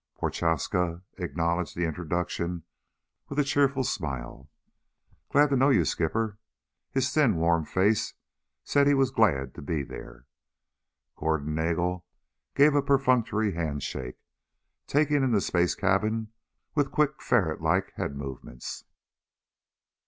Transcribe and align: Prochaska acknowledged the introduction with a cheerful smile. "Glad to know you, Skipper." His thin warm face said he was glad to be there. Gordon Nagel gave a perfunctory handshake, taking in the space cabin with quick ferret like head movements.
Prochaska 0.17 1.03
acknowledged 1.19 1.75
the 1.75 1.85
introduction 1.85 2.63
with 3.29 3.37
a 3.37 3.43
cheerful 3.43 3.83
smile. 3.83 4.49
"Glad 5.31 5.51
to 5.51 5.55
know 5.55 5.69
you, 5.69 5.85
Skipper." 5.85 6.39
His 6.89 7.13
thin 7.13 7.35
warm 7.35 7.65
face 7.65 8.15
said 8.63 8.87
he 8.87 8.95
was 8.95 9.11
glad 9.11 9.53
to 9.53 9.61
be 9.61 9.83
there. 9.83 10.25
Gordon 11.15 11.53
Nagel 11.53 12.03
gave 12.55 12.73
a 12.73 12.81
perfunctory 12.81 13.51
handshake, 13.53 14.17
taking 14.87 15.17
in 15.21 15.33
the 15.33 15.39
space 15.39 15.75
cabin 15.75 16.31
with 16.73 16.89
quick 16.91 17.21
ferret 17.21 17.61
like 17.61 17.91
head 17.93 18.15
movements. 18.15 18.85